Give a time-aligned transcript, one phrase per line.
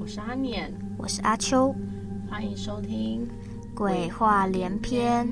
[0.00, 1.74] 我是阿念，我是阿秋，
[2.30, 3.28] 欢迎收听
[3.74, 5.28] 《鬼话连篇》。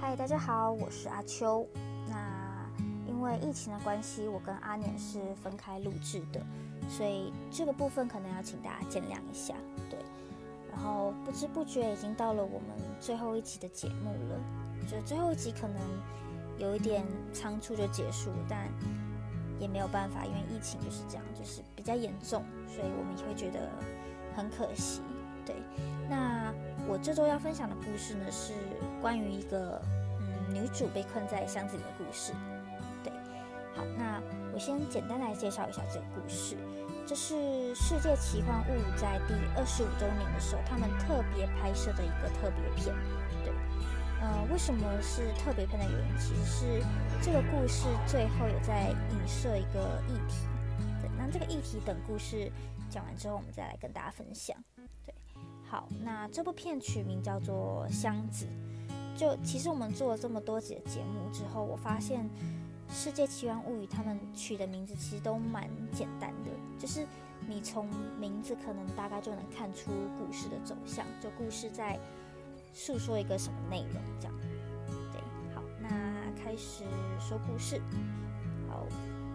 [0.00, 1.64] 嗨，大家好，我是阿秋。
[3.06, 6.40] 因为疫情的关系，我跟阿年是分开录制的，
[6.88, 9.54] 所以这个部分可能要请大家见谅一下。
[9.90, 9.98] 对，
[10.70, 12.68] 然后不知不觉已经到了我们
[13.00, 14.40] 最后一集的节目了，
[14.88, 15.76] 就最后一集可能
[16.58, 18.68] 有一点仓促就结束，但
[19.60, 23.70] 也没有办法，因为疫情就是这样，就是比较严重，所以我们也会觉得
[24.34, 25.00] 很可惜。
[25.46, 25.54] 对，
[26.08, 26.52] 那
[26.88, 28.54] 我这周要分享的故事呢，是
[29.02, 29.80] 关于一个
[30.20, 32.32] 嗯女主被困在箱子里的故事。
[33.96, 34.20] 那
[34.52, 36.56] 我先简单来介绍一下这个故事。
[37.06, 37.34] 这是
[37.74, 42.96] 《世界奇幻物语》在第二十五周年的时候，他们特别拍摄的一个特别片。
[43.44, 43.52] 对，
[44.22, 46.84] 呃，为什么是特别片的原因，其实是
[47.20, 50.46] 这个故事最后有在影射一个议题。
[51.02, 52.50] 对，那这个议题等故事
[52.88, 54.56] 讲完之后，我们再来跟大家分享。
[55.04, 55.14] 对，
[55.68, 58.46] 好，那这部片取名叫做《箱子》。
[59.18, 62.26] 就其实我们做了这么多集的节目之后，我发现。
[62.94, 67.04] 世界奇幻物语，他们取的名字其实都蛮简单的，就是
[67.48, 67.88] 你从
[68.20, 71.98] 名字可能大概就能看出故事的走向，就故事在
[72.72, 74.34] 诉说一个什么内容这样。
[75.12, 75.20] 对，
[75.52, 75.88] 好，那
[76.40, 76.84] 开始
[77.18, 77.82] 说故事。
[78.68, 78.86] 好，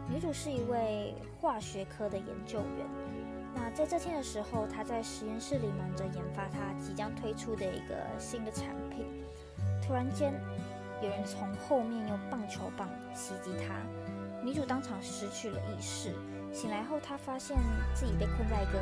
[0.10, 2.88] 女主是一位化学科的研究员。
[3.54, 9.06] 那在这天的时候，她在实验室里忙着研发她即将推出的一个新的产品，
[9.86, 10.34] 突然间。
[11.02, 13.76] 有人从后面用棒球棒袭击她，
[14.44, 16.14] 女主当场失去了意识。
[16.52, 17.58] 醒来后，她发现
[17.94, 18.80] 自己被困在一个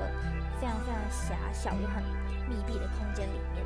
[0.59, 2.01] 非常非常狭小又很
[2.49, 3.63] 密闭的空间里面。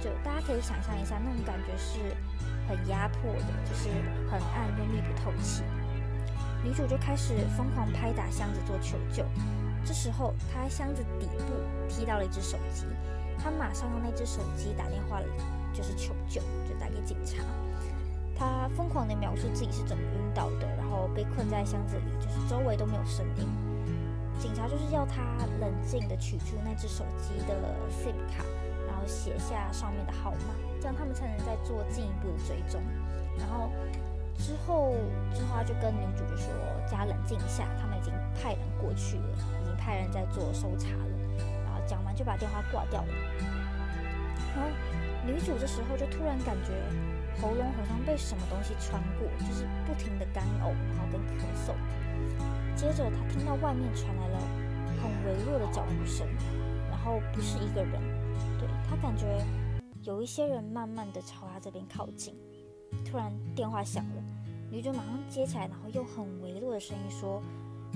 [0.00, 1.98] 就大家可以想象一下，那种感觉是
[2.68, 3.88] 很压迫的，就是
[4.30, 5.62] 很暗又密不透气。
[6.62, 9.24] 女主就开始疯狂拍打箱子做求救。
[9.84, 11.44] 这时候，她在箱子底部
[11.88, 12.86] 踢到了一只手机，
[13.42, 15.20] 她马上用那只手机打电话，
[15.72, 17.42] 就是求救，就打给警察。
[18.34, 23.46] 他疯狂地描述自己是怎么晕倒的，然后被困在箱子里，就是周围都没有声音。
[24.38, 25.22] 警察就是要他
[25.60, 27.54] 冷静地取出那只手机的
[27.90, 28.44] SIM 卡，
[28.88, 32.82] 然后写下上面的号码，这样他们才能再做进一步的追踪。
[33.38, 33.70] 然后
[34.38, 34.96] 之后
[35.32, 36.52] 之后他就跟女主就说
[36.90, 39.28] ：“叫他冷静一下，他们已经派人过去了，
[39.62, 43.08] 已经派人在做搜查了。”然后讲完就把电话挂掉了。
[44.56, 44.68] 然后
[45.24, 46.72] 女主这时候就突然感觉。
[47.40, 51.74] 喉咙好像被什么东西穿过，就是不停的干呕，然后跟咳嗽。
[52.74, 54.38] 接着他听到外面传来了
[55.02, 56.26] 很微弱的脚步声，
[56.90, 58.00] 然后不是一个人，
[58.58, 59.26] 对，他感觉
[60.02, 62.34] 有一些人慢慢的朝他这边靠近。
[63.04, 64.22] 突然电话响了，
[64.70, 67.42] 女主马上接起来，然后用很微弱的声音说：“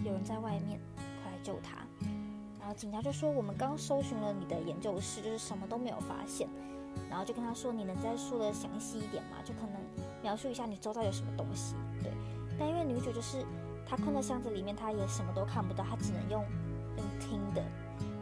[0.05, 0.81] 有人在外面，
[1.23, 1.77] 快来救他。”
[2.59, 6.49] 然后警察就说：“我们刚搜寻了你的研究室，就是什么都没有发现。”
[7.09, 9.37] 然后就跟他说：“你能再说的详细一点吗？
[9.45, 9.73] 就可能
[10.23, 12.13] 描述一下你周遭有什么东西。”对。
[12.59, 13.45] 但因为女主就是
[13.89, 16.45] 她困在箱子里面，她也什么都看不到，她只能用
[16.97, 17.63] 用听的。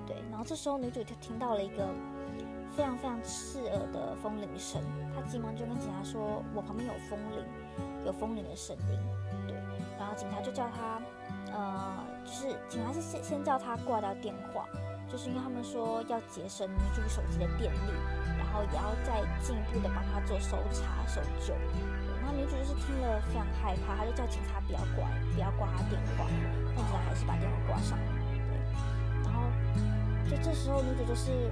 [0.06, 0.16] 对。
[0.30, 1.88] 然后这时候女主就听到了一个
[2.76, 4.82] 非常非常刺耳的风铃声，
[5.14, 7.44] 她急忙就跟警察说：“我旁边有风铃，
[8.04, 8.98] 有风铃的声音。”
[9.46, 9.56] 对。
[9.98, 11.00] 然后警察就叫她，
[11.52, 14.68] 呃，就是警察是先先叫她挂掉电话，
[15.10, 17.92] 就是因为他们说要节省女主手机的电力。
[18.36, 21.52] 然后也要再进一步的帮他做搜查搜救，
[22.20, 26.30] 然后女主就是听了非常害怕，她就叫警察不要挂，不要挂她电话，
[26.76, 28.04] 但警察还是把电话挂上了。
[28.30, 28.54] 对，
[29.24, 29.50] 然后
[30.30, 31.50] 就这时候女主就是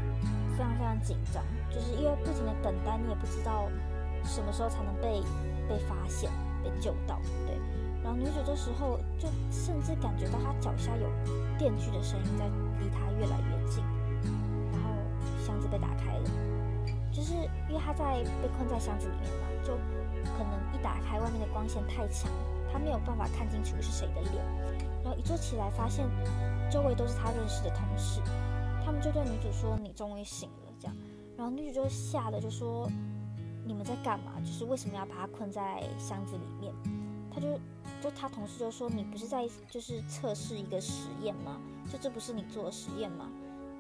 [0.57, 3.69] 非常非常紧张，就是因为不停的等待，你也不知道
[4.23, 5.21] 什么时候才能被
[5.69, 6.31] 被发现、
[6.63, 7.21] 被救到。
[7.49, 7.59] 对，
[8.05, 11.11] 然后女主这时候就甚至感觉到她脚下有
[11.59, 12.47] 电锯的声音在
[12.83, 13.85] 离他越来越近，
[14.73, 14.91] 然后
[15.47, 16.31] 箱子被打开了。
[17.13, 17.35] 就是
[17.69, 19.77] 因为他在被困在箱子里面嘛，就
[20.33, 22.31] 可能一打开，外面的光线太强，
[22.73, 24.35] 他没有办法看清楚是谁的脸。
[25.05, 26.09] 然后一坐起来，发现
[26.71, 28.21] 周围都是他认识的同事，
[28.85, 30.97] 他们就对女主说：“你终于醒了。”这样，
[31.37, 32.89] 然后女主就吓得就说
[33.67, 34.33] ：“你们在干嘛？
[34.41, 36.73] 就是为什么要把他困在箱子里面？”
[37.35, 37.59] 他就
[38.01, 41.61] 就他同事就说：“你不是在就是测试一个实验吗？
[41.93, 43.29] 就这不是你做的实验吗？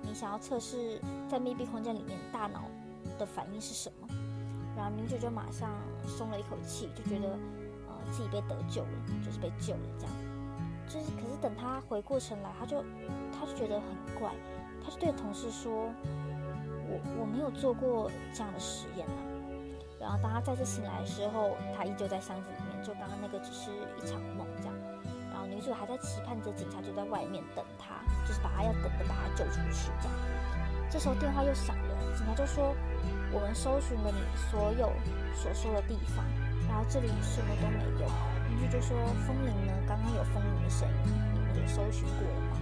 [0.02, 1.00] 你想要测试
[1.30, 2.64] 在密闭空间里面大脑
[3.18, 4.06] 的反应是什么？”
[4.76, 5.70] 然后女主就马上
[6.06, 7.28] 松了一口气，就觉得
[7.88, 8.88] 呃自己被得救了，
[9.24, 10.14] 就是被救了这样。
[10.86, 12.84] 就是可是等他回过神来，他就
[13.32, 14.30] 他就觉得很怪，
[14.84, 15.88] 他就对同事说
[16.84, 19.16] ：“我我没有做过这样的实验啊。”
[19.98, 23.70] 然后当他再次醒来的时候，他依旧在箱子里面，就刚刚那个只是
[24.02, 24.74] 一场梦这样。
[25.62, 27.94] 女主还在期盼着警察就在外面等他，
[28.26, 30.18] 就是把他要等的把他救出去这样。
[30.90, 32.74] 这时候电话又响了，警察就说。
[33.34, 34.20] 我们搜寻了你
[34.50, 34.92] 所有
[35.34, 36.22] 所说的地方，
[36.68, 38.06] 然后这里什么都没有。
[38.50, 38.94] 邻居就说
[39.26, 39.72] ：“风铃呢？
[39.88, 42.60] 刚刚有风铃的声音，你们有搜寻过了吗？”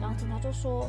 [0.00, 0.88] 然后警察就说：“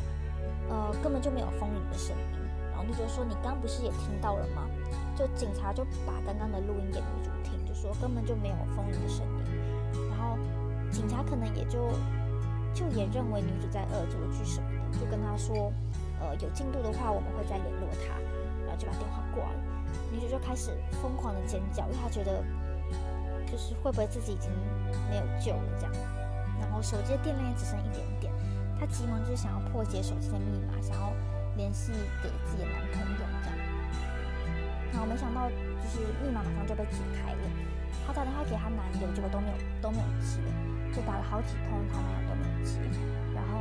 [0.70, 2.38] 呃，根本就没有风铃的声音。”
[2.70, 4.70] 然后女主就说：“你刚不是也听到了吗？”
[5.18, 9.57] 就警察就把刚刚的录音给女主听，就说根本就没有风铃的声音。
[10.90, 11.90] 警察可能也就
[12.74, 15.72] 就也认为女主在恶作剧什么的，就跟他说
[16.20, 18.14] ：“呃，有进度的话，我们会再联络他。”
[18.78, 19.58] 就把电话挂了，
[20.12, 20.70] 女主就开始
[21.02, 22.44] 疯狂的尖叫，因为她觉得
[23.50, 24.48] 就是会不会自己已经
[25.10, 25.92] 没有救了这样。
[26.60, 28.32] 然后手机的电量也只剩一点点，
[28.78, 31.12] 她急忙就是想要破解手机的密码，想要
[31.56, 31.90] 联系
[32.22, 33.58] 给自己的男朋友这样。
[34.92, 37.42] 然后没想到就是密码马上就被解开了，
[38.06, 40.38] 她打电话给她男友，结果都没有都没有接，
[40.94, 42.78] 就打了好几通，她男友都没有接。
[43.34, 43.58] 然后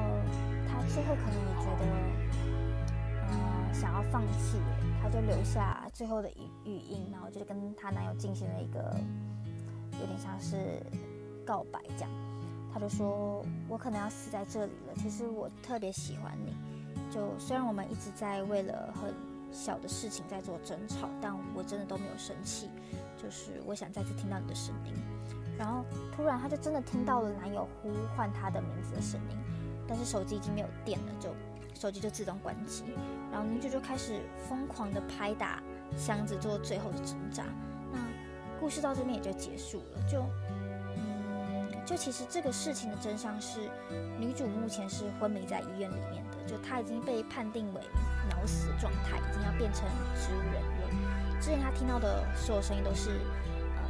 [0.67, 1.85] 她最后可能也觉得。
[3.29, 3.35] 嗯
[3.73, 4.57] 想要放弃，
[5.03, 8.79] 她就留下最后的语语音，然后就跟她男友进行了一个
[9.99, 10.81] 有点像是
[11.45, 12.09] 告白这样。
[12.73, 14.93] 她就说：“我可能要死在这里了。
[14.95, 16.55] 其实我特别喜欢你，
[17.11, 19.13] 就虽然我们一直在为了很
[19.51, 22.69] 小的事情在做争吵，但我真的都没有生气。
[23.21, 24.93] 就是我想再次听到你的声音。”
[25.57, 25.83] 然后
[26.15, 29.37] 突然，她就真的听到了男友呼唤她的名字的声音，
[29.87, 31.29] 但是手机已经没有电了，就。
[31.79, 32.85] 手机就自动关机，
[33.31, 34.19] 然后女主就开始
[34.49, 35.61] 疯狂的拍打
[35.95, 37.43] 箱子做最后的挣扎。
[37.93, 37.99] 那
[38.59, 40.09] 故事到这边也就结束了。
[40.11, 40.25] 就
[40.95, 43.69] 嗯，就其实这个事情的真相是，
[44.17, 47.81] 女主目前是昏迷在医院里面的，就她已经被判定为
[48.27, 49.83] 脑死状态，已经要变成
[50.15, 51.39] 植物人了。
[51.39, 53.21] 之前她听到的所有声音都是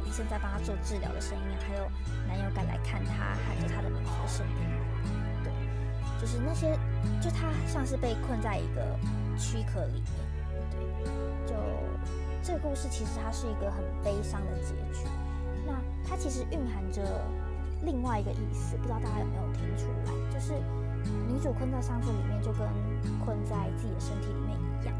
[0.08, 1.84] 医生在帮她做治疗的声音，还有
[2.26, 4.54] 男友赶来看她喊着她的名字的声音。
[5.44, 5.52] 对
[6.18, 6.72] 就是那些，
[7.20, 8.98] 就他像是被困在一个
[9.38, 10.12] 躯壳里面，
[11.46, 11.54] 对，就
[12.42, 15.06] 这个故事其实它是一个很悲伤的结局。
[15.64, 15.74] 那
[16.08, 17.02] 它其实蕴含着
[17.84, 20.32] 另外一个意思，不知道大家有没有听出来？
[20.32, 20.54] 就是
[21.28, 22.66] 女主困在箱子里面，就跟
[23.24, 24.94] 困在自己的身体里面一样，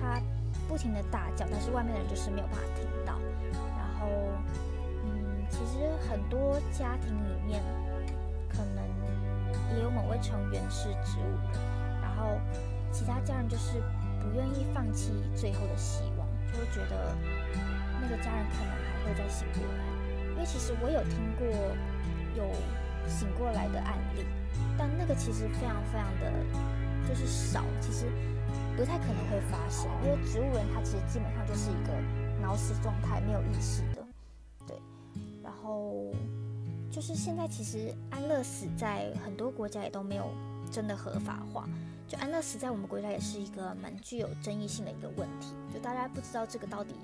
[0.00, 0.20] 她
[0.66, 2.84] 不停的大叫，但是外面的人就是没有办法听。
[5.56, 7.62] 其实很多家庭里面
[8.46, 8.84] 可能。
[9.74, 11.60] 也有某位成员是植物人，
[12.00, 12.38] 然后
[12.92, 13.80] 其他家人就是
[14.20, 17.14] 不愿意放弃最后的希望，就会觉得
[18.00, 20.32] 那个家人可能还会再醒过来。
[20.32, 21.46] 因为其实我有听过
[22.36, 22.50] 有
[23.08, 24.24] 醒过来的案例，
[24.76, 26.32] 但那个其实非常非常的
[27.08, 28.06] 就是少，其实
[28.76, 29.88] 不太可能会发生。
[30.04, 31.92] 因为植物人他其实基本上就是一个
[32.40, 33.82] 脑死状态，没有意识
[36.96, 40.32] 就是现在，其实安乐死在很多国家也都没有
[40.72, 41.68] 真的合法化。
[42.08, 45.52] 就安乐死在我们国家也是一个蛮具有争议性的一个问题。
[45.70, 46.94] 就大家不知道这个到底，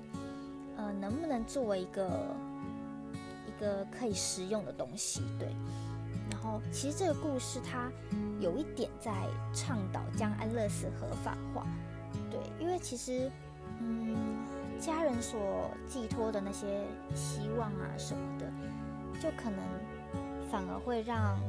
[0.77, 2.09] 呃，能不能作为一个
[3.45, 5.21] 一个可以食用的东西？
[5.37, 5.49] 对。
[6.31, 7.91] 然后，其实这个故事它
[8.39, 9.11] 有一点在
[9.53, 11.67] 倡导将安乐死合法化。
[12.31, 13.29] 对，因为其实，
[13.79, 14.15] 嗯，
[14.79, 16.81] 家人所寄托的那些
[17.13, 18.51] 希望啊什么的。
[19.23, 19.63] 就可能
[20.51, 21.39] 反而会让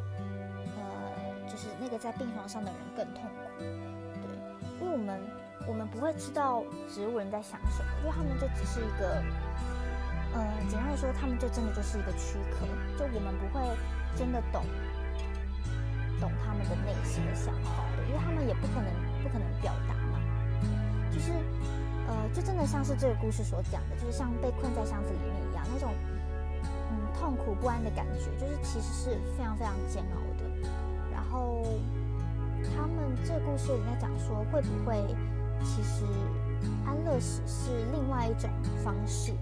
[0.79, 4.31] 呃，就是那个在病床上的人更痛苦，对，
[4.79, 5.21] 因为我们
[5.67, 9.21] 我们不会知道植物人在想什么，因为他们就只是一个，
[10.39, 12.63] 呃，简单的说，他们就真的就是一个躯壳，
[12.97, 13.61] 就我们不会
[14.15, 14.63] 真的懂
[16.21, 18.87] 懂他们的内心的想法的，因为他们也不可能
[19.21, 20.23] 不可能表达嘛，
[21.11, 21.33] 就是
[22.07, 25.91] 呃，就真的像是这个故事所讲的，就是像被困在箱子里面一样那种。
[27.25, 30.45] 痛苦不安的感觉，就是其实是非常非常煎熬的。
[31.11, 31.65] 然后
[32.63, 35.03] 他们这故事里面讲说，会不会
[35.65, 36.05] 其实
[36.85, 38.51] 安乐死是另外一种
[38.85, 39.33] 方式，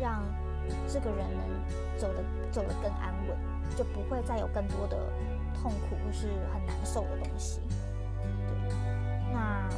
[0.00, 0.24] 让
[0.88, 3.38] 这个人能走得走得更安稳，
[3.76, 4.96] 就不会再有更多的
[5.54, 7.60] 痛苦或是很难受的东西。
[8.48, 8.76] 对，
[9.32, 9.68] 那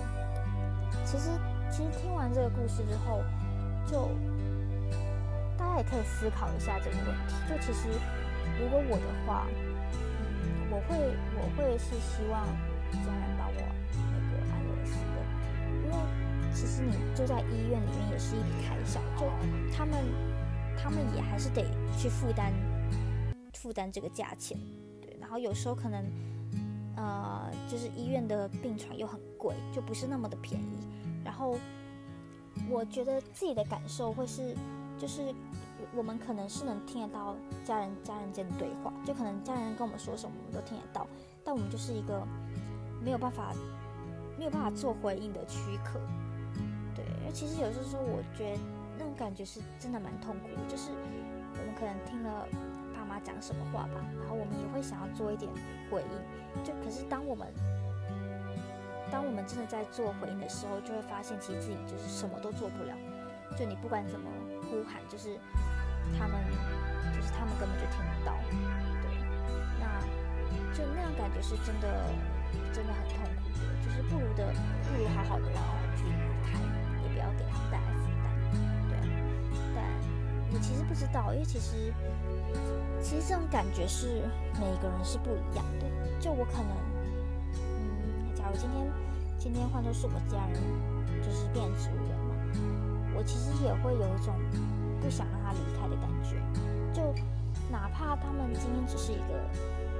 [1.05, 1.29] 其实
[1.71, 3.21] 其实听完这个故事之后，
[3.87, 4.09] 就
[5.63, 7.37] 大家也可以思考一下这个问题。
[7.49, 7.89] 就其实
[8.59, 10.99] 如果我的话，嗯，我会
[11.37, 12.45] 我会是希望
[12.91, 13.55] 家人帮我
[13.95, 15.17] 那个安乐死的，
[15.85, 15.95] 因为
[16.53, 19.31] 其实你住在医院里面也是一笔开销，就
[19.73, 19.95] 他们
[20.77, 21.65] 他们也还是得
[21.97, 22.53] 去负担
[23.55, 24.59] 负担这个价钱。
[25.01, 26.05] 对然后有时候可能，
[26.97, 30.89] 呃，就是医院的病床又很贵，就不是那么的便宜。
[31.25, 31.57] 然后
[32.69, 34.55] 我觉得自己的感受会是，
[35.03, 35.35] 就是
[35.93, 41.05] 我们可能是能听得到家人家人间的对话，就可能家人跟我们说什么，我们都听得到。
[41.43, 42.25] 但我们就是一个
[43.03, 43.53] 没有办法
[44.39, 45.99] 没有办法做回应的躯壳。
[46.95, 48.61] 对，其实有时候我觉得
[48.97, 52.47] 那种感觉是真的蛮痛苦的，就是我们可能听了
[52.95, 53.19] 爸妈。
[53.25, 55.49] 讲什么话吧，然后我们也会想要做一点
[55.91, 57.47] 回应，就可是当我们
[59.13, 62.97] 当我们真的在做回应的时候，就会发现其实自己就是什么都做不了。
[63.57, 64.29] 就你不管怎么
[64.73, 65.37] 呼喊，就是
[66.19, 66.41] 他们
[67.13, 68.33] 就是他们根本就听不到。
[69.05, 69.13] 对，
[69.77, 69.85] 那
[70.73, 72.09] 就那样感觉是真的
[72.73, 74.49] 真的很痛苦的，就是不如的
[74.89, 75.61] 不如好好的让
[75.95, 76.17] 自己离
[76.49, 76.57] 开，
[77.05, 78.33] 也不要给他们带来负担。
[78.89, 78.97] 对，
[79.77, 79.85] 但
[80.55, 81.93] 我其实不知道，因为其实。
[83.03, 84.23] 其实这种感觉是
[84.55, 85.87] 每个人是不一样的。
[86.21, 86.71] 就我可能，
[87.51, 88.93] 嗯，假如今天
[89.41, 90.63] 今天换作是我家人，
[91.21, 92.33] 就是变植物人嘛，
[93.15, 94.35] 我其实也会有一种
[95.01, 96.37] 不想让他离开的感觉。
[96.93, 97.15] 就
[97.71, 99.33] 哪怕他们今天只是一个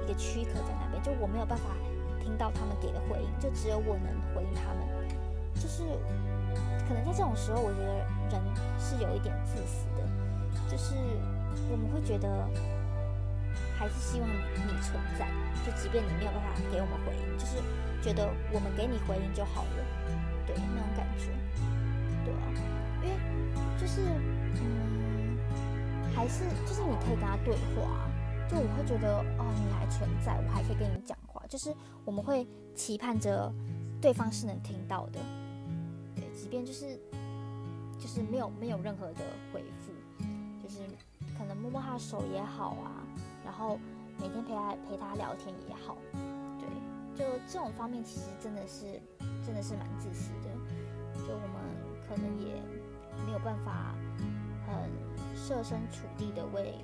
[0.03, 1.69] 一个躯壳在那边，就我没有办法
[2.19, 4.87] 听到他们给的回应，就只有我能回应他们。
[5.55, 5.83] 就是
[6.87, 8.41] 可能在这种时候，我觉得人
[8.79, 10.03] 是有一点自私的，
[10.69, 10.95] 就是
[11.71, 12.47] 我们会觉得。
[13.77, 15.27] 还是希望你存在，
[15.65, 17.57] 就即便你没有办法给我们回应，就是
[18.01, 19.83] 觉得我们给你回应就好了，
[20.47, 21.27] 对，那种感觉，
[22.23, 22.45] 对啊，
[23.03, 23.15] 因为
[23.79, 24.01] 就是
[24.61, 25.37] 嗯，
[26.15, 28.09] 还是就是你可以跟他对话，
[28.49, 31.73] 就我会觉得哦，你还存在，我还可以跟你讲话，就是
[32.05, 33.51] 我们会期盼着
[34.01, 35.19] 对方是能听到的，
[36.15, 36.97] 对，即便就是
[37.99, 39.19] 就是没有没有任何的
[39.51, 39.91] 回复，
[40.61, 40.79] 就是
[41.37, 43.03] 可能摸摸他的手也好啊。
[43.43, 43.77] 然后
[44.19, 45.97] 每天陪他陪他聊天也好，
[46.57, 46.67] 对，
[47.15, 48.99] 就这种方面其实真的是
[49.45, 50.49] 真的是蛮自私的，
[51.27, 51.59] 就我们
[52.07, 52.55] 可能也
[53.25, 53.95] 没有办法
[54.67, 54.89] 很
[55.35, 56.75] 设身处地的为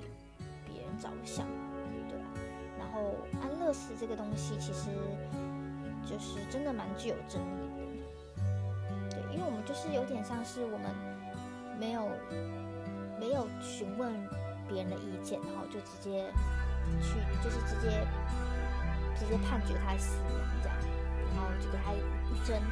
[0.66, 1.46] 别人着想，
[2.08, 2.26] 对啊。
[2.78, 4.90] 然后安乐死这个东西其实
[6.04, 8.00] 就是真的蛮具有争议
[9.08, 10.90] 的，对，因为我们就是有点像是我们
[11.78, 12.08] 没有
[13.18, 14.12] 没有询问。
[14.72, 16.32] 别人的意见，然后就直接
[17.02, 18.06] 去，就是直接
[19.18, 20.30] 直接判决他死亡
[20.62, 20.78] 这样，
[21.34, 22.62] 然后就给他一针，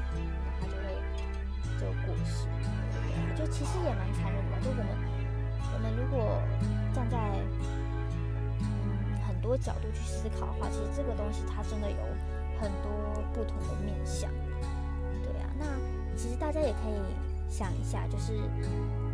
[1.79, 2.47] 就过世。
[2.93, 4.61] 对啊，就其实也蛮残忍的。
[4.61, 4.87] 就我们
[5.75, 6.43] 我们如果
[6.93, 7.17] 站在
[8.61, 8.67] 嗯
[9.27, 12.03] 很多角度去思考的话，其实这个东西它真的有
[12.61, 12.91] 很多
[13.33, 14.31] 不同的面向。
[15.23, 15.65] 对啊，那
[16.17, 17.01] 其实大家也可以。
[17.51, 18.35] 想一下，就是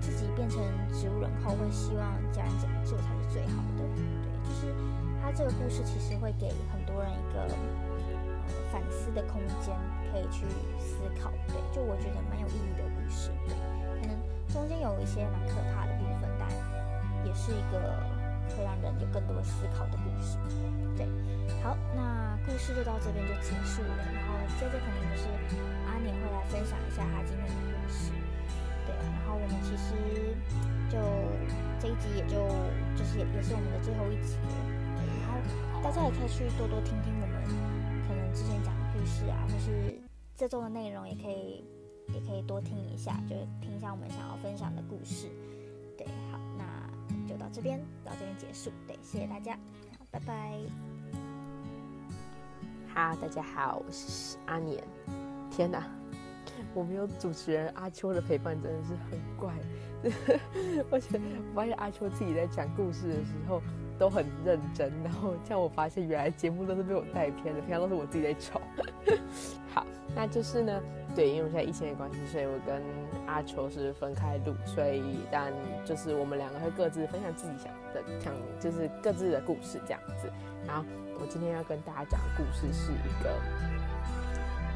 [0.00, 0.58] 自己变成
[0.92, 2.02] 植物人后，会希望
[2.32, 3.84] 家人怎么做才是最好的？
[3.94, 3.94] 对，
[4.42, 4.74] 就是
[5.22, 9.72] 他这个故事其实会给很多人一个呃反思的空间，
[10.14, 10.46] 可以去
[10.78, 11.34] 思考。
[11.50, 13.34] 对，就我觉得蛮有意义的故事。
[13.50, 13.58] 对，
[13.98, 14.14] 可能
[14.46, 16.46] 中间有一些蛮可怕的部分，但
[17.26, 17.98] 也是一个
[18.54, 20.38] 会让人有更多思考的故事。
[20.94, 21.10] 对，
[21.66, 23.98] 好，那故事就到这边就结束了。
[24.14, 25.26] 然后接着可能就是
[25.90, 28.14] 阿年会来分享一下他今天的故事。
[28.86, 30.36] 对然后我们其实
[30.92, 31.00] 就
[31.80, 32.46] 这一集也就
[32.94, 34.38] 就是也是我们的最后一集，
[35.24, 35.40] 然后
[35.82, 37.13] 大家也可以去多多听听
[39.04, 40.00] 故事啊，或是
[40.34, 41.62] 这周的内容，也可以
[42.08, 45.28] 也可以多听一下，就听一下我们想要分享的故事。
[45.94, 49.58] 对，好，那就到这边到这边结束，对，谢谢大家，
[49.98, 50.58] 好，拜拜。
[52.94, 54.82] 哈，大家好，我是阿年。
[55.50, 55.86] 天哪！
[56.74, 59.52] 我没有主持人阿秋的陪伴，真的是很怪。
[60.90, 63.60] 而 且我发现阿秋自己在讲故事的时候
[63.98, 68.60] 都很认真，然后这样我发现原来节目都是被我带偏的，平常都是我自己在吵。
[69.72, 70.80] 好，那就是呢，
[71.14, 72.82] 对，因为我现在疫情的关系，所以我跟
[73.26, 75.52] 阿秋是分开录，所以但
[75.84, 80.30] 就是我们两个会各自分享自己想的，想就是各自的故事这样子。
[80.66, 80.84] 然后
[81.20, 83.30] 我今天要跟大家讲的故事是一个。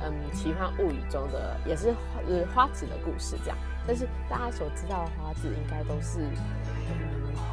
[0.00, 1.98] 嗯，奇幻物语中的也是花
[2.28, 6.20] 呃花子的故事这样，但是大家所知道的花子应该都是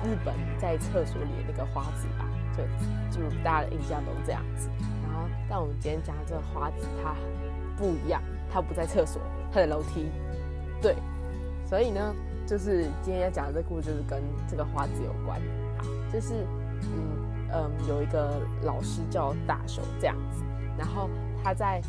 [0.03, 2.25] 日本在厕所里的那个花子吧，
[2.55, 4.69] 就就大家的印象都是这样子。
[5.03, 7.15] 然后，但我们今天讲的这个花子，它
[7.77, 10.09] 不一样，它不在厕所，它在楼梯。
[10.81, 10.95] 对，
[11.65, 12.13] 所以呢，
[12.45, 15.41] 就是今天要讲的这个故事，就是跟这个花子有关。
[16.11, 16.45] 就是
[16.83, 20.43] 嗯嗯，有一个老师叫大雄这样子，
[20.77, 21.09] 然后
[21.43, 21.81] 他在。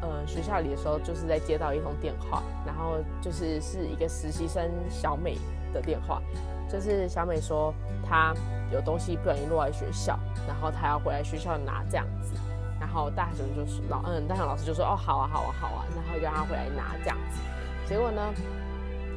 [0.00, 5.36] 呃，学校里的时候，就是在接到一通电话，然后就是是一个实习生小美
[5.72, 6.22] 的电话，
[6.68, 7.72] 就是小美说
[8.02, 8.34] 她
[8.72, 12.34] 有东西不小心落在学校，然后她要回来学校拿这样子，
[12.80, 17.40] 然后大雄就说老嗯，大雄老师就说哦，好啊，好啊，好啊，然后就让她回来拿这样子，
[17.86, 18.22] 结果呢，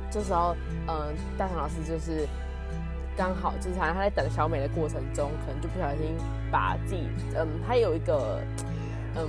[0.09, 0.55] 这时候
[0.87, 2.27] 嗯、大雄老师就是
[3.17, 6.15] 刚好就是好像他在等小美的过程中，可能就不小心
[6.51, 8.39] 把自己嗯，他有一个
[9.15, 9.27] 嗯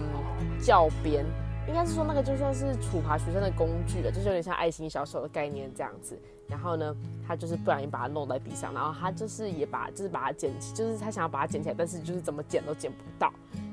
[0.61, 1.25] 教鞭。
[1.69, 6.19] 应该是说那个就算是处罚学生的工具了，就是有点像爱心小手的概念这样子。
[6.52, 6.94] 然后呢，
[7.26, 13.32] 他就是不小心把它弄在地上，然后他就是也把就是把它捡起，就是他想要把它捡起来，但是就是怎么捡都捡不到。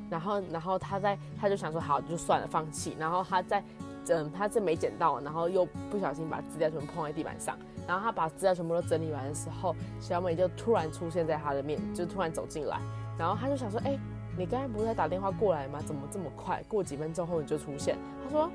[0.10, 2.96] 然后然后他在他就想说好就算了放弃。
[2.98, 3.64] 然后他在
[4.08, 7.58] 嗯他这没捡到，然后又不小心把资料全部碰在地板上。
[7.86, 12.80] 然后他把资料全部都整理完的时候，小美就突然出现在他的面，就突然走进来。
[13.18, 14.00] 然后他就想说哎。
[14.38, 15.82] 你刚才不是在打电话过来吗？
[15.86, 16.64] 怎么这么快？
[16.70, 17.98] 过几分钟后你就出现？
[18.24, 18.50] 他说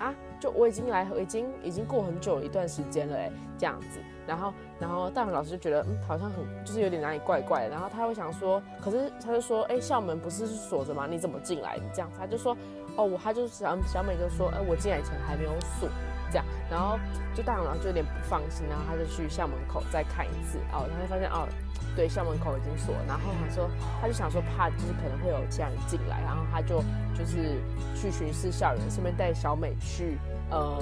[0.00, 4.00] 啊，就我已经来，已经已经过很久一段时间了，哎，这样子。
[4.30, 7.68] 然后，然后大雄老师就觉得，嗯，好像很就是有点哪里怪怪的。
[7.68, 11.08] 然后他会想说，可是他就说，哎，校门不是锁着吗？
[11.10, 11.76] 你怎么进来？
[11.76, 12.56] 你这样，他就说，
[12.96, 15.88] 哦，我他就想小美就说，哎，我进来前还没有锁。
[16.30, 16.96] 这样，然后
[17.34, 21.48] 就大雄老师就有点不放心，然后他就去校门口再看一次哦，他就发现哦，
[21.96, 23.68] 对，校门口已经锁了，然后他说
[24.00, 26.84] 他就想说怕就是可能会有其他人进来，然后他就
[27.18, 27.58] 就是
[27.96, 30.18] 去巡视校园，顺便带小美去
[30.52, 30.80] 呃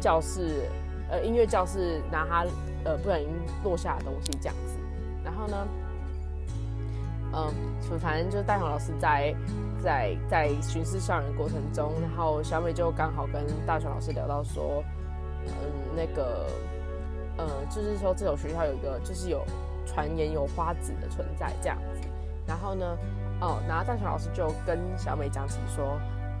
[0.00, 0.68] 教室
[1.10, 2.44] 呃音乐教室拿他
[2.84, 3.28] 呃不小心
[3.64, 4.78] 落下的东西这样子，
[5.24, 5.68] 然后呢，
[7.32, 7.44] 嗯、
[7.90, 9.34] 呃，反正就是大雄老师在。
[9.80, 14.82] 在在巡视校园过程中，然后小美就刚好跟大雄老师聊到说，
[15.46, 15.52] 嗯，
[15.94, 16.46] 那个，
[17.36, 19.46] 呃、就是说这所学校有一个，就是有
[19.86, 22.08] 传言有花子的存在这样子。
[22.44, 22.84] 然后呢，
[23.40, 25.96] 哦，然后大雄老师就跟小美讲起说，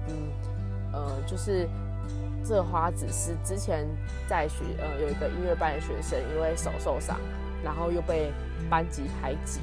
[0.08, 0.14] 嗯，
[0.92, 1.68] 呃，就是
[2.48, 3.86] 这个花子是之前
[4.26, 7.20] 在学，呃，有一个音乐班的学生，因为手受伤，
[7.62, 8.32] 然后又被
[8.70, 9.60] 班级排挤。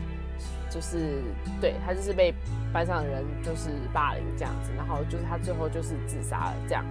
[0.70, 1.22] 就是
[1.62, 2.34] 对他就是被
[2.74, 6.84] 班上的人就是霸凌这样子，然后就是他最后就是自杀了这样，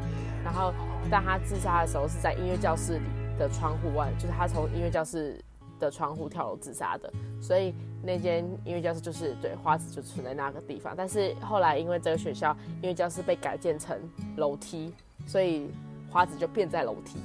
[0.43, 0.73] 然后
[1.11, 3.05] 但他自杀的时候是在音乐教室里
[3.39, 5.39] 的窗户外，就是他从音乐教室
[5.79, 13.99] 的窗户跳楼自杀的，所以那间音乐教室就是对花子就存在那个地方，但是后来因为这个学校音乐教室被改建成
[14.37, 14.95] 楼梯，
[15.27, 15.69] 所以
[16.15, 17.19] 花子就变在楼梯，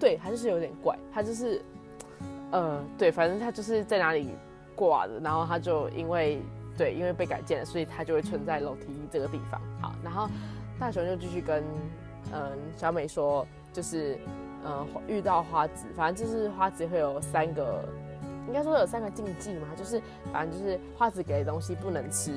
[0.00, 1.60] 对他就是有点怪，他就是
[2.52, 4.34] 呃对，反正他就是在哪里。
[4.74, 6.40] 挂的，然后他就因为
[6.78, 9.60] 对，因为被改建了，所以他就会存在楼梯这个地方。
[9.82, 10.26] 好，然后
[10.80, 11.62] 大雄就继续跟
[12.32, 14.18] 嗯小美说，就是
[14.64, 17.84] 嗯遇到花子，反正就是花子会有三个，
[18.48, 20.00] 应该说有三个禁忌嘛，就是
[20.32, 22.32] 反正就是花子给的东西不能吃，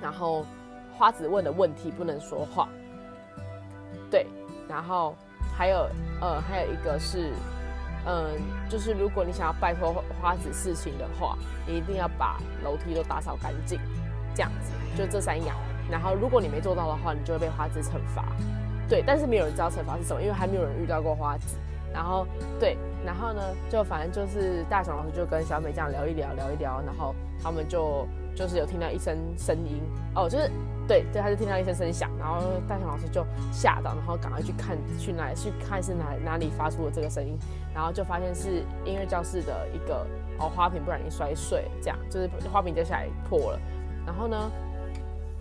[0.00, 0.42] 然后
[0.96, 2.70] 花子问的问题不能说话，
[4.10, 4.26] 对，
[4.68, 5.14] 然后
[5.56, 5.88] 还有
[6.20, 7.32] 呃还有一个是。
[8.06, 8.24] 嗯，
[8.70, 13.78] 就是如果你想要拜托花子事情的话，你一定要把楼梯都打扫干净，
[14.34, 15.54] 这样子，就这三样。
[15.90, 18.24] 然后如果你没做到的话，你就会被花子惩罚。
[18.88, 21.58] 对，但是没有人知道惩罚是什么，因为还没有人遇到过花子。
[21.92, 22.26] 然后
[22.58, 29.82] 对，然后呢，就反正就是大雄老师就跟小美这样聊一聊，聊一聊，然后他们就就是有听到一声声音
[30.14, 30.50] 哦，就是。
[30.88, 37.38] 对，对，他就听到一声声响，然后大雄老师就吓到，然后赶快去看，去哪去看是哪哪里发出了这个声音，
[37.74, 40.06] 然后就发现是音乐教室的一个
[40.38, 43.60] 哦花瓶不小心摔碎，这样就是花瓶掉下来破了。
[44.06, 44.50] 然后呢，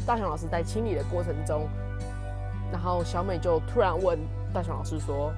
[0.05, 1.69] 大雄老师在清理的过程中，
[2.69, 4.19] 然后小美就突然问
[4.53, 5.31] 大雄老师说：“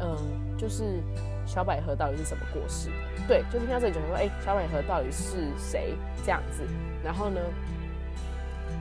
[0.00, 0.14] 嗯，
[0.58, 1.02] 就是
[1.46, 2.90] 小百合到底是什么过世？”
[3.26, 6.62] 对，就听到这里就说：“哎，小百合到底是谁？”这样子，
[7.02, 7.40] 然后呢？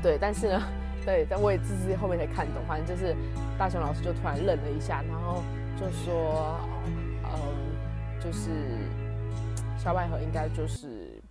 [0.02, 0.62] 对，但是呢，
[1.06, 3.15] 对，但我也自己后面才看懂，反正就是
[3.58, 5.41] 大雄老师就突然愣了一下，然后
[5.80, 6.60] 就说，
[7.24, 8.50] 嗯，就是
[9.78, 11.22] 小百合应该就是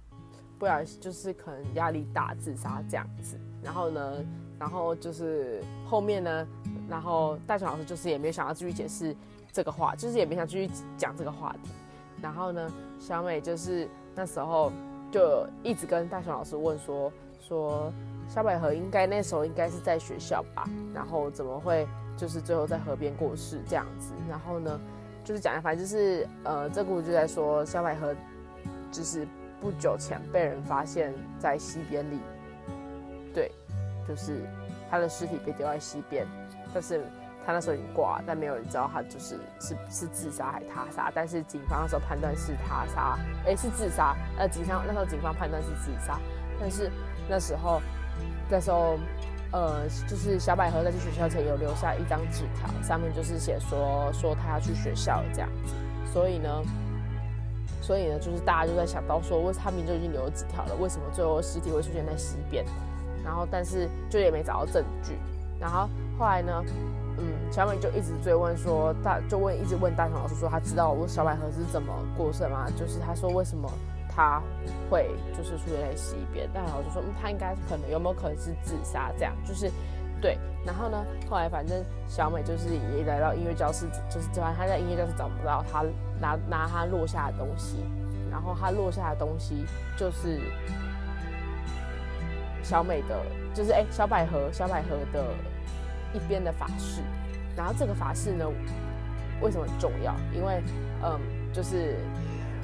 [0.59, 3.39] 不小心，就是可能压力大自杀这样子。
[3.63, 4.25] 然后呢，
[4.59, 6.47] 然后就是后面呢，
[6.89, 9.15] 然后大雄老师就是也没想要继续解释
[9.53, 11.71] 这个话，就是也没想继续讲这个话题。
[12.23, 14.73] 然后呢，小美就是那时候
[15.11, 17.93] 就一直跟大雄老师问说说。
[18.29, 24.13] 小百合应该那时候应该是在学校吧，然后怎么会就是最后在河边过世这样子？
[24.29, 24.81] 然后呢，
[25.25, 28.15] 就是讲，反正就是呃，这故事就在说小百合
[28.91, 29.27] 就是
[29.61, 32.19] 不久前被人发现在溪边里，
[33.35, 33.51] 对，
[34.09, 34.41] 就是
[34.91, 36.27] 他的尸体被丢在溪边，
[36.73, 37.03] 但是
[37.45, 46.19] 他那时候已经挂了，但没有人知道他就是是是自杀还是他杀，但是警方那时候判断是他杀，哎，是自杀，呃，警方那时候警方判断是自杀，
[46.59, 46.91] 但是
[47.29, 47.81] 那时候
[48.49, 48.99] 那时候。
[49.55, 55.75] 呃，就是小百合在去学校前有留下一张纸条，上面就是写说说他要去学校这样子，
[56.11, 56.49] 所以呢，
[57.83, 62.65] 所以呢，就是大家就在想到说，为他明明就已经留了纸条了，为什么最后尸体会出现在西边？
[63.23, 65.19] 然后，但是就也没找到证据。
[65.61, 65.87] 然后
[66.19, 66.65] 后来呢，
[67.19, 72.71] 嗯，小美就一直追问说，大就问一直问大雄老师说，他知道我小百合是怎么过世吗？
[72.75, 73.71] 就是他说为什么？
[74.15, 74.43] 他
[74.91, 79.71] 会就是出现在西边，但然后就说，嗯，他应该可能有没有可能是自杀这样，就是
[80.21, 80.39] 对。
[80.65, 85.83] 然后呢，后来反正小美就是也来到音乐教室，就是突然她在音乐教室找不到她
[86.21, 87.85] 拿拿她落下的东西，
[88.31, 89.65] 然后她落下的东西
[89.97, 90.41] 就是
[92.63, 93.19] 小美的，
[93.55, 95.25] 就是哎、小百合小百合的
[96.13, 97.01] 一边的发饰，
[97.57, 98.47] 然后这个发饰呢
[99.41, 100.15] 为什么重要？
[100.35, 100.63] 因为
[101.03, 101.19] 嗯
[101.53, 101.97] 就是。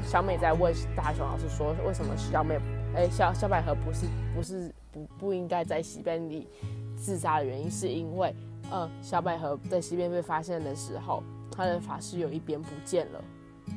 [0.05, 2.59] 小美在问大雄老师说：“为什么小美，
[2.95, 6.49] 哎、小小百合不是不是不不应该在西边里
[6.97, 8.35] 自杀的原因，是因为，
[8.71, 13.23] 呃，小百合在西边被发现的时候，她的发饰有一边不见了，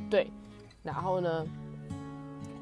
[0.10, 0.32] 对，
[0.84, 1.46] 然后呢，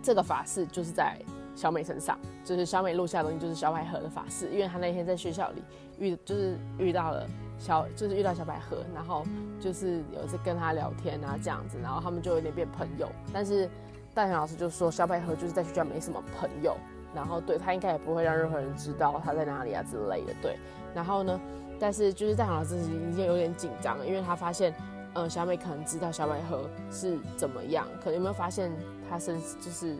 [0.01, 1.17] 这个发饰就是在
[1.55, 5.61] 小美身上，就是小美录下的东西就是小百合的发饰，因为她那天在学校里
[5.99, 7.27] 遇就是遇到了。”
[7.59, 9.23] 小就是遇到小百合，然后
[9.59, 13.07] 就是有一次跟他聊天啊这样子，然后他们就有点变朋友。
[13.33, 13.69] 但是
[14.13, 16.75] 大雄老师就说小百合就是在学校没什么朋友，
[17.13, 20.33] 然后对他应该也不会让任何人知道他在哪里啊之类的。
[20.41, 20.57] 对，
[20.95, 21.39] 然后呢，
[21.79, 24.73] 但是就是大雄老师已经有点紧张了，因为他发现，
[25.13, 28.71] 呃，小美可能知道小百合是怎么样，可能有没有发现
[29.09, 29.95] 他身就是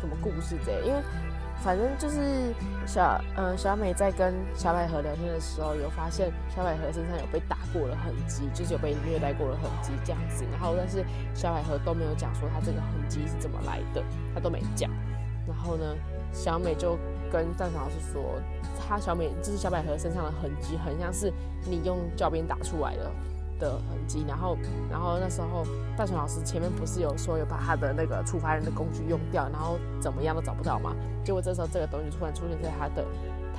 [0.00, 1.00] 什么故事这样，因为。
[1.62, 2.54] 反正就是
[2.86, 10.44] 小嗯、小美在跟小百合聊天的时候，有发现小百合身上有被打过的痕迹，就是有被虐待过的痕迹这样子。
[10.52, 14.02] 然后但是小百合都没有讲说她这个痕迹是怎么来的，
[14.34, 14.90] 她都没讲。
[15.48, 15.96] 然后呢，
[16.32, 16.96] 小美就
[17.32, 18.40] 跟大雄老师说，
[18.78, 21.32] 她小美就是小百合身上的痕迹，很像是
[21.64, 23.10] 你用教鞭打出来的。
[23.58, 24.56] 的痕迹，然后，
[24.90, 25.64] 然后那时候
[25.96, 30.94] 大雄老师前面不是有说有把他的那个触发人的工具用掉，然后怎么样都找不到嘛？
[31.24, 33.04] 结果这时候这个东西突然出现在他的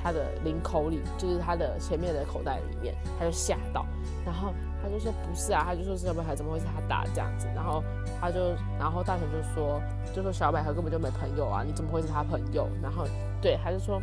[0.02, 3.84] 他的领口里，就是他的前面的口袋里面，他就吓到，
[4.24, 7.46] 然后他就说不是啊，他就说小百合怎么会是他打这样子？
[7.54, 7.82] 然后
[8.20, 9.80] 他就，然后大雄就说
[10.14, 12.68] 就说小百合根本就没朋友啊，你怎么会是他朋友？
[12.82, 13.04] 然后
[13.42, 14.00] 对，他就说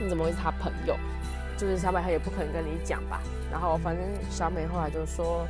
[0.00, 0.94] 你怎么会是他朋友？
[1.56, 5.46] 就是小美，她也不可能跟你讲吧，然后反正小美后来就说，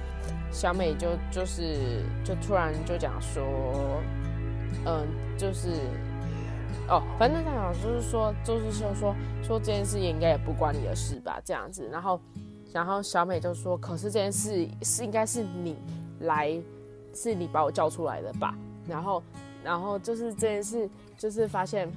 [0.52, 4.00] 小美就就是就突然就讲说，
[4.84, 5.04] 嗯，
[5.36, 5.70] 就是
[6.88, 12.20] 哦，反正他好像就是说，就是说说说这件事也应该也不关你的事吧，这样子，然后
[12.72, 15.76] 然后小美就说，可是这件事是应该是你
[16.20, 16.56] 来，
[17.14, 18.54] 是你把我叫出来的吧，
[18.86, 19.22] 然后
[19.64, 20.88] 然后就是这件事
[21.18, 21.90] 就是发现，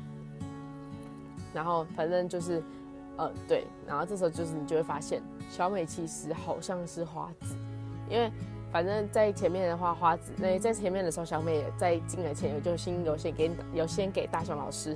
[1.54, 2.64] 然后反正就是。
[3.20, 7.54] 呃，对，然后这时候就是你就会发现，小美其实好像是花子，
[8.10, 8.32] 因为
[8.72, 14.96] 反正在前面的话，花子那在前面的时候，小美也在进来前有就先有先给有先给大雄老师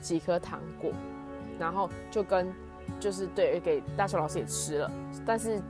[0.00, 0.90] 几颗糖果，
[1.60, 2.52] 然后就跟
[2.98, 4.90] 就是对给大雄老师也吃了，
[5.24, 5.62] 但是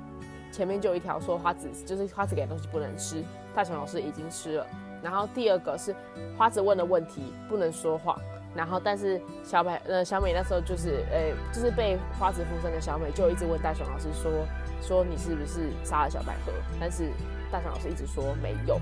[0.50, 3.22] 前面就有一条说花子就是花子给的东西不能吃，
[3.54, 4.66] 大雄老师已经吃了，
[5.02, 5.94] 然后第二个是
[6.38, 8.18] 花子问的问题不能说谎。
[8.54, 14.30] 然后，但是小白呃小美那时候就是，呃、就是被花子附身的小美就一直问大雄老师说，
[14.82, 16.52] 说你是不是杀了小百合？
[16.80, 17.10] 但是
[17.50, 18.80] 大雄老师一直说没有。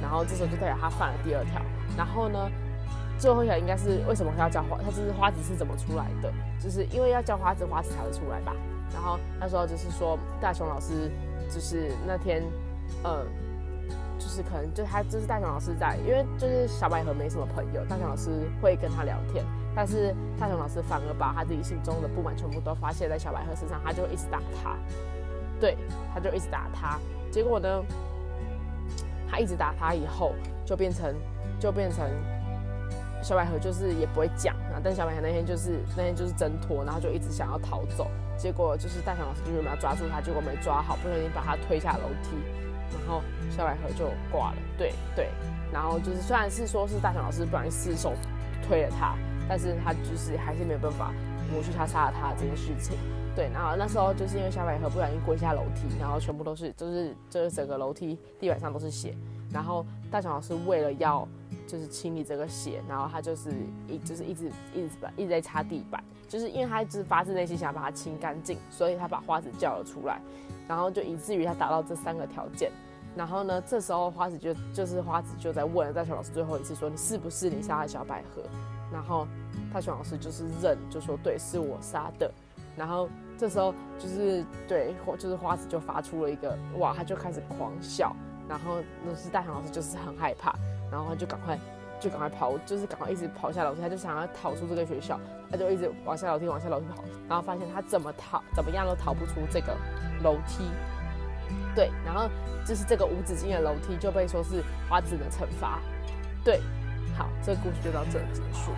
[0.00, 1.60] 然后这时候就代表他犯了第二条。
[1.96, 2.50] 然后呢，
[3.18, 4.78] 最后一条应该是为什么要叫花？
[4.78, 6.32] 他就是花子是怎么出来的？
[6.58, 8.54] 就是因为要叫花子，花子才会出来吧？
[8.92, 11.10] 然后那时候就是说大雄老师
[11.50, 12.42] 就是那天，
[13.02, 13.24] 呃。
[14.20, 18.30] 就是可能就他就是大雄老师在，因为就是小百合没什么朋友，大雄老师
[18.60, 19.42] 会跟他聊天，
[19.74, 24.76] 但是大雄老师反而把他自己心中的不满全部都发泄在小百合身上，他就一直打他，
[25.58, 25.74] 对，
[26.12, 26.98] 他就一直打他，
[27.32, 27.82] 结果呢，
[29.30, 30.34] 他一直打他以后
[30.66, 31.14] 就变成
[31.58, 32.06] 就变成
[33.22, 38.06] 小百合就是也不会讲啊，但小百合那天就是那天就是挣脱，然后就一直想要逃走，
[38.36, 42.36] 结果就是大雄老师就准备要抓住他，结果没抓好，不小心把他推下楼梯。
[42.98, 45.28] 然后小百合就挂了，对对，
[45.72, 48.12] 然后就是虽然是说是大雄老师不小心失手
[48.66, 49.14] 推了他，
[49.48, 51.12] 但是他就是还是没有办法
[51.52, 52.96] 抹去他杀了他这件事情，
[53.34, 59.14] 对，然后那时候就是因为小百合不小心跪下楼梯，然后全部都是就是就是整个楼梯地板上都是血，
[59.52, 61.26] 然后大雄老师为了要
[61.66, 63.50] 就是清理这个血，然后他就是
[63.88, 70.20] 一就是一直一直把一直在擦地板，就是因为他就是发自内心想把它清干净，所以他把花子叫了出来，
[70.70, 72.70] 然后就以至于他达到这三个条件。
[73.16, 78.40] 然后呢，这时候花子就就是花子就在问大雄老师最后一次说，你是不是你杀的小百合？
[78.92, 79.26] 然后
[79.74, 82.30] 大雄老师就是认，就说对，是我杀的。
[82.76, 88.14] 然后这时候就是对，就是花子就发出了一个哇，他就开始狂笑。
[88.48, 90.54] 然后那是大雄老师就是很害怕，
[90.88, 91.58] 然后他就赶快
[91.98, 95.18] 就赶快跑，就是赶快一直跑下楼梯，他就想要逃出这个学校，
[95.50, 99.76] 他就一直往下楼梯往下楼梯跑，然后发现他怎么逃怎么样都逃不出这个
[100.22, 100.64] 楼梯。
[101.74, 102.28] 对，然后
[102.64, 105.80] 就是这个无止境的楼梯就被说是花子的惩罚。
[106.44, 106.60] 对，
[107.16, 108.72] 好，这个故事就到这结束。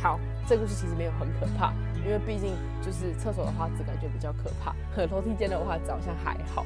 [0.00, 1.72] 好，这个故事其实没有很可怕，
[2.04, 4.74] 因为毕竟就是厕所的花子感觉比较可怕，
[5.10, 6.64] 楼梯间的花子好像还好。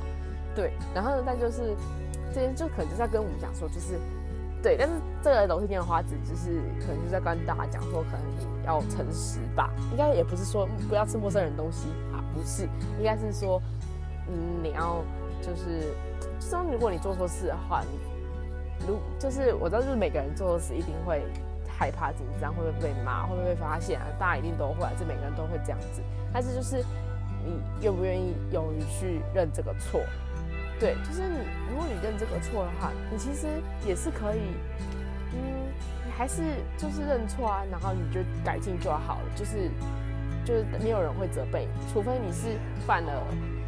[0.54, 1.76] 对，然后呢，但就是
[2.34, 3.98] 这些就可能就在跟我们讲说，就是
[4.62, 12.68] 对，但是这个楼梯间的花子就是可能就是在跟大家讲说，可能你要诚实吧，应该也不是说不要吃陌生人东西啊，不是，
[12.98, 13.60] 应该是说。
[14.30, 15.02] 嗯，你要
[15.40, 15.80] 就是，
[16.38, 21.22] 就说如果你做错事的话，你如就是我知道，就是每个人做错事一定会
[21.66, 24.06] 害怕、紧张，会不会被骂，会不会被发现啊？
[24.18, 26.02] 大家一定都会，这每个人都会这样子。
[26.30, 26.84] 但是就是
[27.42, 30.02] 你愿不愿意勇于去认这个错？
[30.78, 31.38] 对，就是你
[31.70, 33.46] 如果你认这个错的话，你其实
[33.86, 34.40] 也是可以，
[35.34, 35.40] 嗯，
[36.06, 36.42] 你还是
[36.76, 39.24] 就是认错啊，然后你就改进就好了。
[39.36, 39.70] 就是
[40.44, 43.22] 就是没有人会责备你，除非你是犯了。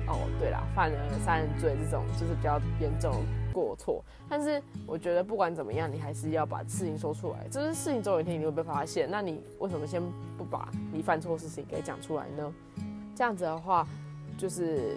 [0.07, 3.19] 哦，对啦，犯了杀人罪这种就是比较严重的
[3.53, 7.47] 过错，但是我觉得不管怎么样，你还是要把事情说出来。
[7.49, 10.03] 就是事情总有一天你会被发现，那你为什么先
[10.37, 12.53] 不把你犯错的事情给讲出来呢？
[13.15, 13.87] 这样子的话，
[14.37, 14.97] 就是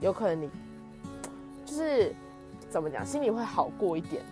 [0.00, 0.48] 有可能你
[1.68, 2.14] 就是
[2.70, 4.22] 怎么讲，心里会好过一点。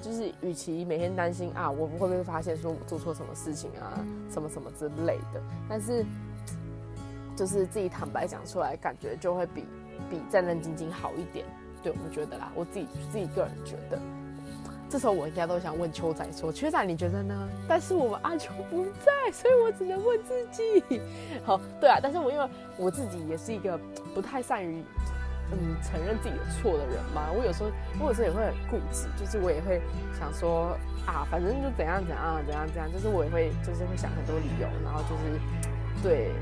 [0.00, 3.98] 就是与其每天担心啊，我们会不会发现说我做错什么事情啊，
[4.30, 6.06] 什么什么之类的，但是。
[7.34, 9.64] 就是自己坦白讲出来，感觉就会比
[10.10, 11.46] 比战战兢兢好一点。
[11.82, 13.98] 对，我觉得啦，我自己自己个人觉得。
[14.90, 21.00] 这时候我应该都想问秋仔说：“秋仔，你觉得呢？”但是我们阿秋不在，所以我只能问自己。
[21.42, 22.46] 好，对啊，但是我因为
[22.76, 23.80] 我自己也是一个
[24.14, 24.84] 不太善于
[25.52, 29.80] 嗯承认自己的错的人嘛，我有时候我有时候也会很固执，就是我也会
[30.18, 35.38] 想说啊，反正就怎样怎样怎样怎样，就是我也会就是会想很多理由，然后就是
[36.02, 36.32] 对。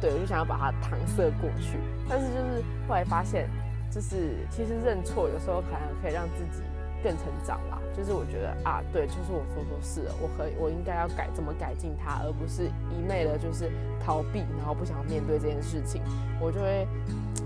[0.00, 1.78] 对，我就想要把它搪塞过去，
[2.10, 3.48] 但是就是后来发现，
[3.90, 6.62] 就是其实认错有时候可能可以让自己
[7.02, 7.58] 更成长。
[7.96, 13.70] 就是我觉得啊，对，就是我做错事了，我可以，我应该要改，怎么改进它，而不是一昧的就是
[14.04, 16.02] 逃避，然后不想面对这件事情。
[16.40, 16.86] 我就会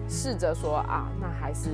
[0.08, 1.68] 试着说啊，那还是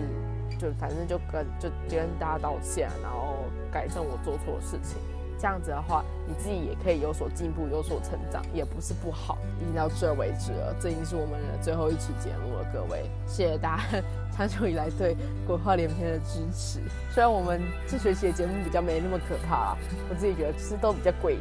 [0.58, 4.98] 就反正就跟就跟大家道歉，然后改正我做错的事情。
[5.36, 9.36] 这样子的话，你自己也可以有所进步，有所成长，也不是不好。
[9.60, 14.02] 已经到这为止了，这已经是我们的最后一期节目了，各位，谢谢大家
[14.36, 15.16] 长久以来对
[15.46, 16.80] 鬼话连篇的支持。
[17.10, 19.76] 虽然我们这学期的节目比较没那么可怕，
[20.10, 21.38] 我自己觉得其实都比较诡异，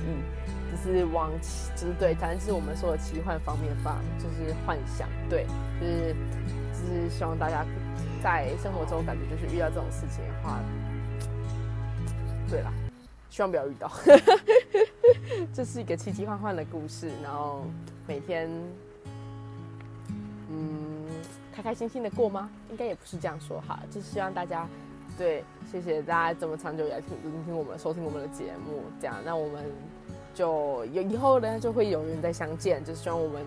[0.71, 1.31] 只是往，
[1.75, 5.47] 就是对，反正是我们说的奇幻方面放，就是幻想，对，
[5.81, 6.15] 就是
[6.71, 7.65] 就是希望大家
[8.21, 10.59] 在生活中感觉就是遇到这种事情的话，
[12.49, 12.71] 对啦。
[13.29, 13.91] 希望不要遇到，
[15.51, 17.65] 这是一个奇奇幻幻的故事，然后
[18.07, 18.47] 每天，
[20.51, 20.92] 嗯，
[21.53, 22.49] 开开心心的过吗？
[22.69, 24.67] 应该也不是这样说哈，就是希望大家，
[25.17, 29.63] 对，谢谢大家这么长久以来听聆听我们收听我们的节目，这样，那我们
[30.33, 33.41] 就有以后呢就会有缘再相见，就是希望我们。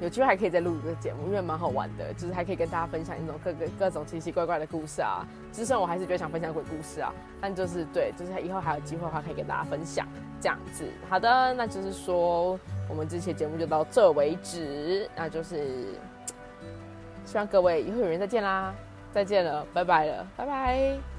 [0.00, 5.26] 有机会还可以再录一个节目，因为蛮好玩的，就是还可以跟大家分享一种各个各种奇奇怪怪的故事啊。
[5.50, 10.06] 其实我还是比较想分享鬼故事啊，但就是对，就是以后还有机会的话，可以跟大家分享
[10.40, 10.84] 这样子。
[11.08, 12.56] 好的，那就是说
[12.88, 15.88] 我们这期节目就到这为止，那就是
[17.28, 18.74] 希望各位以后有缘再见啦，
[19.12, 21.17] 再见了，拜拜了，拜拜。